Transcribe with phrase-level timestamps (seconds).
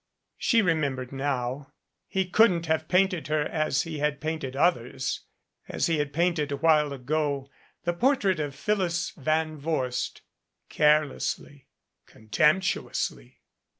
[0.39, 1.73] She remembered now
[2.07, 5.25] he couldn't have painted her as he had painted others
[5.67, 7.47] as he had painted a while ago
[7.83, 10.21] the portrait of Phyllis Van Vorst
[10.69, 11.67] carelessly,
[12.07, 13.41] con temptuously.